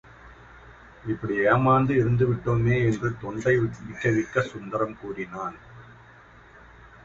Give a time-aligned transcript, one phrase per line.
[1.07, 2.75] இப்படி ஏமாந்து இருந்துவிட்டோமே!
[2.85, 5.57] என்று தொண்டை விக்க விக்கச் சுந்தரம் கூறினான்.